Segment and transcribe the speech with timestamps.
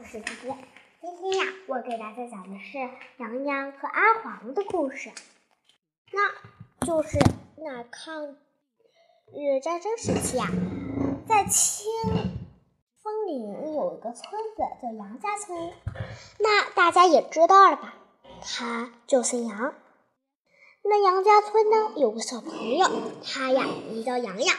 [0.00, 0.56] 我是姐姐。
[1.02, 2.78] 今天呀，我给大家讲的是
[3.18, 5.12] 杨洋和阿黄的故事。
[6.10, 7.18] 那就是
[7.58, 8.34] 那抗
[9.26, 10.48] 日战争时期啊，
[11.28, 11.84] 在清
[13.02, 15.70] 风岭有一个村子叫杨家村。
[16.38, 17.94] 那大家也知道了吧？
[18.40, 19.74] 他就姓杨。
[20.82, 22.86] 那杨家村呢，有个小朋友，
[23.22, 24.56] 他呀名叫杨洋，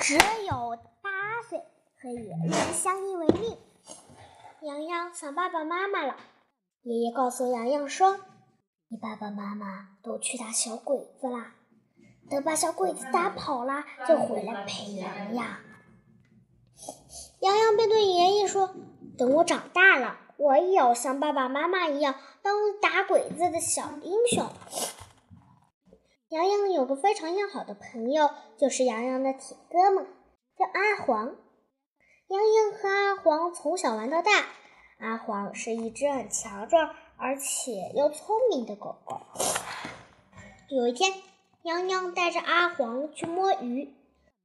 [0.00, 1.62] 只有八岁，
[2.02, 2.32] 可以
[2.72, 3.56] 相依为命。
[4.64, 6.16] 洋洋想爸爸妈妈了，
[6.84, 8.18] 爷爷告诉洋洋说
[8.88, 11.54] ：“你爸爸妈妈都去打小鬼子啦，
[12.30, 15.46] 等把小鬼子打跑了，就回来陪洋洋。”
[17.40, 18.74] 洋洋便对爷爷说
[19.18, 24.48] ：“等我长大了，我也要像爸爸妈妈一样当打鬼子的小英雄。”
[26.32, 30.06] 洋洋有个非常要好的朋友，就是洋洋的铁哥们，
[30.56, 31.36] 叫阿黄。
[32.28, 34.30] 洋洋和阿黄从小玩到大。
[34.98, 39.20] 阿黄是一只很强壮而且又聪明的狗狗。
[40.70, 41.12] 有一天，
[41.62, 43.94] 洋洋带着阿黄去摸鱼。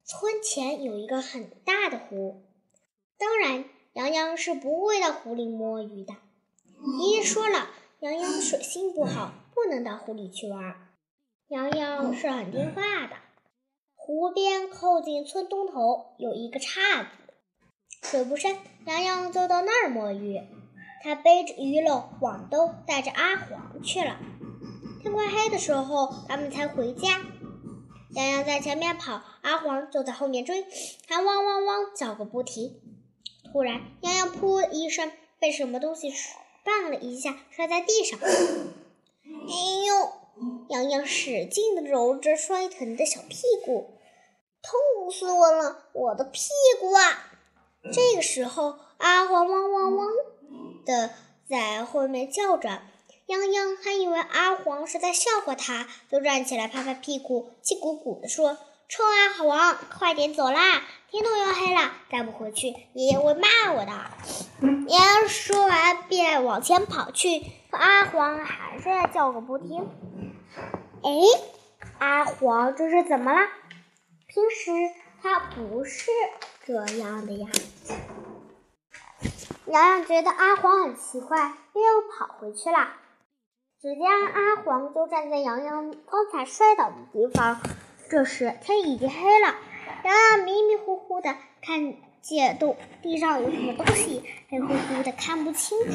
[0.04, 2.42] 村前有一个很大的湖，
[3.18, 6.16] 当然，洋洋是不会到湖里摸鱼的。
[7.00, 10.90] 爷爷说了，洋洋水性不好，不能到湖里去玩。
[11.48, 13.16] 洋洋是很听话的。
[13.96, 17.10] 湖边靠近村东头有一个岔子。
[18.02, 20.42] 水不深，洋洋就到那儿摸鱼。
[21.04, 24.18] 他背着鱼篓、网兜，带着阿黄去了。
[25.02, 27.22] 天快黑的时候，他们才回家。
[28.12, 30.66] 洋洋在前面跑，阿黄就在后面追，
[31.08, 32.82] 还汪汪汪叫个不停。
[33.52, 36.12] 突然，洋洋噗一声被什么东西
[36.66, 38.20] 绊了一下，摔在地上。
[38.20, 38.28] 哎
[39.88, 40.12] 呦！
[40.70, 43.98] 洋洋使劲地揉着摔疼的小屁股，
[44.62, 45.86] 痛死我了！
[45.94, 47.29] 我的屁股啊！
[47.84, 50.08] 这个时候，阿黄汪汪汪
[50.86, 51.12] 的
[51.50, 52.82] 在后面叫着，
[53.28, 58.58] 泱泱还以为阿黄是在笑话他，就站起来拍拍屁股，气鼓鼓地说
[58.90, 60.84] ：“臭阿黄，快点走啦！
[61.10, 63.92] 天都要黑了，再不回去，爷爷会骂我的。”
[64.88, 67.40] 爷爷说完便往前跑去，
[67.72, 69.88] 可阿黄还是在叫个不停。
[71.02, 71.10] 哎，
[71.98, 73.48] 阿黄这是怎么了？
[74.28, 74.72] 平时
[75.24, 76.12] 他不是。
[76.70, 77.96] 这样的样子，
[79.66, 81.82] 洋洋觉得阿黄很奇怪，又
[82.12, 82.94] 跑回去了。
[83.82, 87.60] 只见阿黄就站在洋洋刚才摔倒的地方。
[88.08, 89.56] 这时天已经黑了，
[90.04, 95.94] 洋洋迷迷糊糊的看见地地上有什么东西，黑乎乎的看不清楚。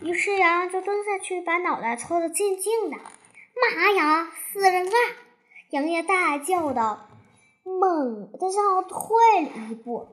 [0.00, 2.96] 于是洋洋就蹲下去，把脑袋凑得近近的。
[2.96, 4.96] 妈呀，死人啊！
[5.70, 7.06] 洋洋大叫道。
[7.82, 10.06] 猛地向后退了一步，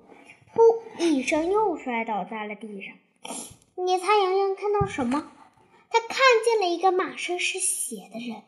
[0.56, 2.96] 噗一声又摔倒在了地上。
[3.75, 5.31] 你猜洋洋看到什么？
[5.91, 8.41] 他看见了一个满身是血的人，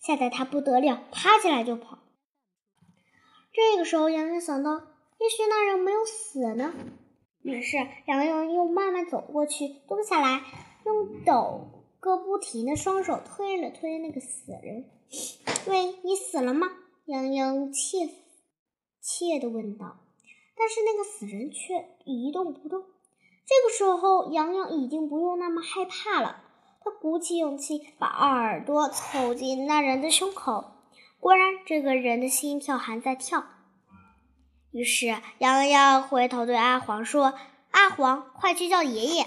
[0.00, 2.00] 吓得他不得了，爬起来就跑。
[3.52, 6.74] 这个时候，洋洋想到，也许那人没有死呢。
[7.42, 7.76] 于是，
[8.06, 10.42] 洋洋又慢慢走过去，蹲下来，
[10.84, 11.68] 用抖
[12.00, 14.90] 个不停的双手推了推那个死人。
[15.68, 16.66] 喂，你死了吗？
[17.04, 18.23] 洋洋气。
[19.06, 19.98] 怯地问道，
[20.56, 22.84] 但是那个死人却一动不动。
[23.44, 26.42] 这个时候，洋洋已经不用那么害怕了。
[26.80, 30.72] 他鼓起勇气，把耳朵凑近那人的胸口。
[31.20, 33.44] 果然，这个人的心跳还在跳。
[34.70, 37.34] 于是，洋洋回头对阿黄说
[37.72, 39.26] ：“阿黄，快去叫爷爷。”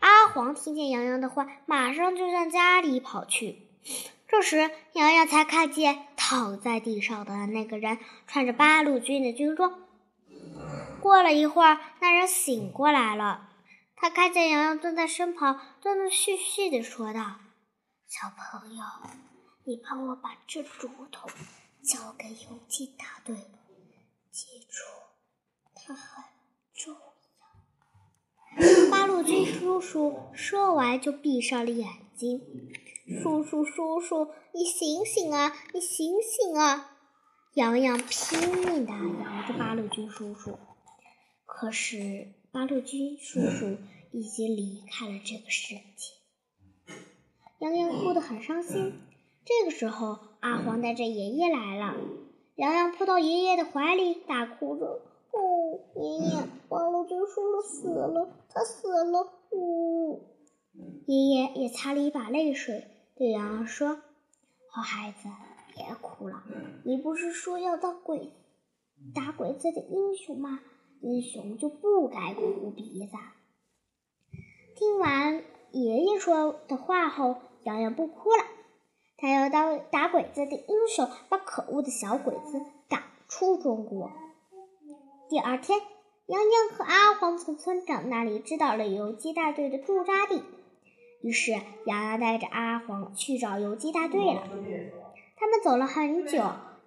[0.00, 3.68] 阿黄听见洋洋的话，马上就向家里跑去。
[4.34, 9.86] 这时，洋洋才看见躺在地上的那个人穿着八路军的军装。
[11.00, 13.48] 过了一会儿，那人醒过来了，
[13.94, 17.36] 他看见洋洋蹲在身旁，断断续续地说道
[18.10, 18.82] ：“小朋友，
[19.62, 21.30] 你帮我把这竹筒
[21.84, 23.36] 交给游击大队，
[24.32, 24.82] 记住，
[25.76, 26.24] 它很
[26.74, 27.00] 重要。”
[28.90, 32.42] 八路军叔叔说完就闭上了眼睛。
[33.06, 35.52] 叔叔，叔叔，你醒醒啊！
[35.74, 36.96] 你醒醒啊！
[37.52, 40.58] 洋洋拼命地摇着八路军叔叔，
[41.44, 43.76] 可是八路军叔叔
[44.10, 46.94] 已经离开了这个世界。
[47.58, 48.94] 洋洋哭得很伤心。
[49.44, 51.94] 这个时候，阿黄带着爷爷来了。
[52.56, 60.22] 洋洋扑到爷爷的怀里，大哭着：“哦，爷爷，八路军叔叔死了，他死了！”呜，
[61.06, 62.88] 爷爷也擦了一把泪水。
[63.16, 64.00] 对洋洋说
[64.70, 65.28] ：“好孩子，
[65.74, 66.42] 别哭了。
[66.84, 68.32] 你不是说要当鬼
[69.14, 70.58] 打鬼子的英雄吗？
[71.00, 73.16] 英雄就不该哭鼻子。
[74.74, 78.44] 听完爷爷说的话后，洋洋不哭了。
[79.16, 84.10] 他要当打鬼子的英雄，把可恶的小鬼子赶出中国。
[85.30, 85.78] 第二天，
[86.26, 90.42] 洋洋和阿黄从村长那里知道了游击大队的驻扎地，
[91.24, 91.52] 于是
[91.86, 94.42] 洋洋带着阿黄去找游击大队了。
[95.36, 96.38] 他们走了很久，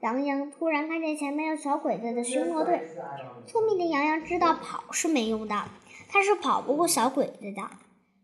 [0.02, 2.88] 洋洋突然看见前面有小鬼子的巡逻队。
[3.48, 5.56] 聪明的洋洋知道跑是没用的，
[6.08, 7.68] 他是跑不过小鬼子的。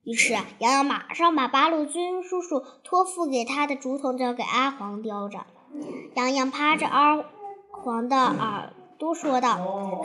[0.04, 5.48] 于是，洋洋马上把八路军叔叔托付给他的竹筒交给阿黄叼着。
[6.13, 7.24] 洋洋趴着阿
[7.71, 9.50] 黄的耳朵说道：“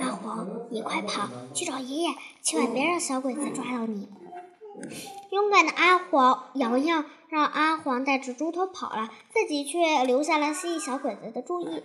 [0.01, 2.09] 阿黄，你快跑，去找爷爷，
[2.41, 4.09] 千万别让小鬼子抓到你。”
[5.31, 11.83] 勇敢的阿黄，洋洋让阿黄带着猪头跑了，自己却留下了吸引小鬼子的注意。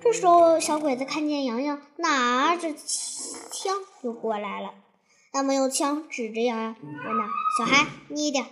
[0.00, 4.70] 这时候，小鬼子看见洋洋拿着枪就过来了。
[5.32, 7.24] 他们用枪指着洋洋，问道
[7.58, 8.44] ：“小孩，你的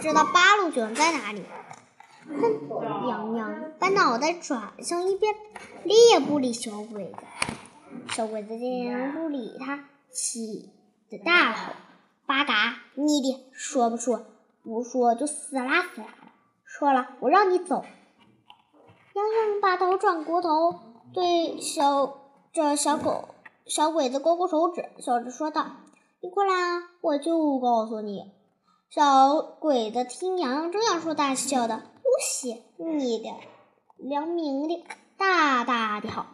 [0.00, 1.42] 知道八路军在哪里？”
[2.26, 3.06] 哼！
[3.08, 5.34] 洋洋把脑袋转向一边，
[5.84, 7.16] 理也不理小鬼子。
[8.10, 10.70] 小鬼子见不理他，气
[11.10, 11.72] 得大吼
[12.26, 12.76] ：“八嘎！
[12.94, 14.26] 你的说不说？
[14.62, 16.28] 不说就死啦死啦的！
[16.64, 17.84] 说了，我让你走！”
[19.14, 20.74] 洋洋把头转过头，
[21.14, 22.18] 对小
[22.52, 23.28] 这小狗
[23.64, 25.66] 小鬼子勾勾手指，笑着说道。
[26.20, 26.90] 你过来啊！
[27.00, 28.32] 我就告诉你，
[28.90, 33.30] 小鬼子听洋洋这样说，大笑的：“不行，你的
[33.96, 34.84] 良民的
[35.16, 36.26] 大大的好！”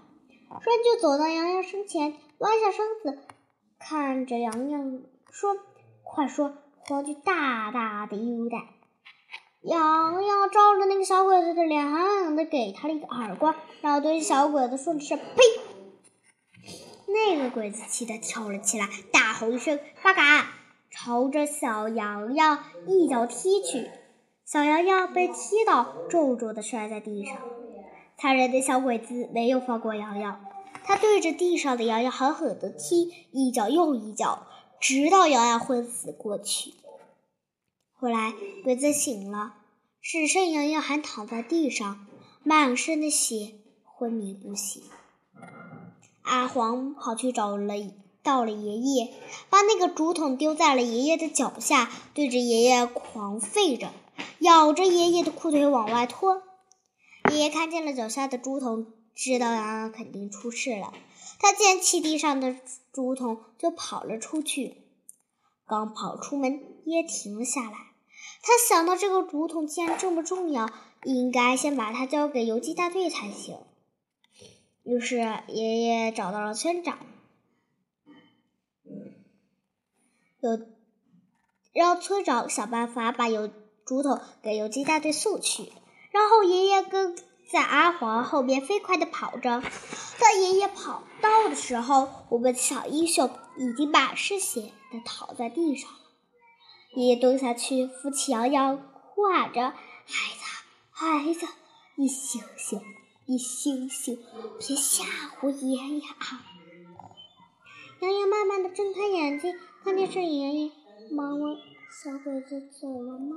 [0.62, 3.18] 说完就走到洋洋身前，弯下身子，
[3.78, 5.56] 看着洋洋说
[6.14, 6.52] ：“快说，
[6.84, 8.58] 皇军大大的优待。”
[9.64, 15.22] 洋洋照着那个小鬼子的脸，狠狠的给他了一个耳光，然后对小鬼子说的是：“呸！”
[17.08, 20.48] 那个鬼子气得跳了起来，大吼一声“八嘎”，
[20.92, 23.88] 朝着小羊羊一脚踢去。
[24.44, 27.38] 小羊羊被踢倒，重重的摔在地上。
[28.18, 30.44] 残忍的小鬼子没有放过羊羊，
[30.84, 34.46] 他对着地上的羊羊狠狠地踢，一脚又一脚，
[34.82, 36.74] 直到羊羊昏死过去。
[37.92, 38.34] 后来
[38.64, 39.54] 鬼子醒了，
[40.00, 42.04] 只剩羊羊还躺在地上，
[42.42, 44.82] 满身的血，昏迷不醒。
[46.22, 47.74] 阿黄跑去找了
[48.24, 49.14] 到了爷爷，
[49.48, 53.92] 把那个竹筒丢在了爷爷的脚下，对着爷爷狂吠着，
[54.40, 56.42] 咬着爷爷的裤腿往外拖。
[57.30, 60.92] 爷爷看见了脚下的竹筒，知道洋洋肯定出事了。
[61.42, 62.56] 他捡起地上的
[62.92, 64.84] 竹筒就跑了出去。
[65.66, 66.52] 刚跑出门，
[66.84, 67.76] 爷爷停了下来。
[68.42, 70.70] 他想到这个竹筒既然这么重要，
[71.02, 73.58] 应该先把它交给游击大队才行。
[74.84, 75.16] 于是，
[75.48, 76.98] 爷爷找到了村长，
[80.40, 80.60] 有
[81.72, 83.50] 让村长想办法把有
[83.84, 85.72] 竹筒给游击大队送去。
[86.10, 87.16] 然后，爷爷跟
[87.50, 89.62] 在阿黄后面飞快地跑着。
[90.18, 95.98] 在爷爷跑到的时候，我们小英雄已经满是血的躺在地上了。
[96.94, 99.70] 爷爷蹲下去扶起洋洋，哭喊着
[100.06, 100.44] ：“孩子，
[100.90, 101.46] 孩子，
[101.96, 102.80] 你醒醒！”
[103.24, 104.18] 你醒醒，
[104.58, 105.04] 别吓
[105.40, 106.42] 唬爷爷啊！
[108.00, 109.54] 洋洋慢慢的睁开眼睛，
[109.84, 110.72] 看见是爷爷，
[111.08, 111.56] 忙问
[112.02, 113.36] ：“小鬼子走了吗？”“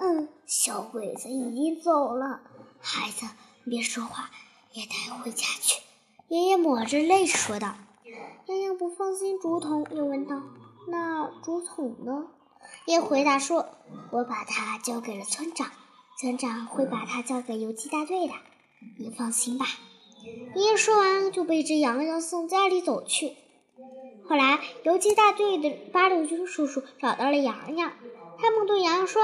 [0.00, 2.40] 嗯，小鬼子已经走了。
[2.80, 3.26] ”“孩子，
[3.64, 4.30] 别说话，
[4.72, 5.82] 也带回家去。”
[6.28, 7.74] 爷爷抹着泪说道。
[8.46, 10.40] 洋洋不放心竹筒，又问道
[10.88, 12.28] ：“那竹筒呢？”
[12.86, 13.68] 爷回答说
[14.10, 15.70] ：“我把它交给了村长，
[16.18, 18.34] 村长会把它交给游击大队的。”
[18.98, 19.66] 你放心吧。
[20.54, 23.36] 爷爷说完，就背着洋洋送家里走去。
[24.28, 27.92] 后来，游击大队的八路军叔叔找到了洋洋，
[28.38, 29.22] 他们对洋洋说：“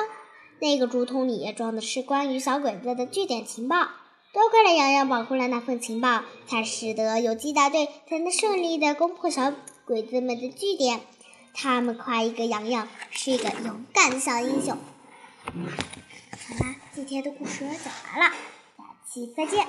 [0.65, 3.87] 那个竹筒里装的是关于小鬼子的据点情报，
[4.33, 9.53] 多亏了洋洋保护了那份情报，才使得游击大队才能顺利的攻破小
[9.85, 11.03] 鬼子们的据点。
[11.53, 14.79] 他们夸一个洋洋是一个勇敢的小英雄。”
[15.45, 18.35] 好啦，今天的故事讲完了。
[18.79, 19.67] 下期再见。